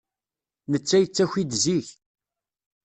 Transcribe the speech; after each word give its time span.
Netta 0.71 0.97
yettaki-d 0.99 1.51
zik. 1.63 1.87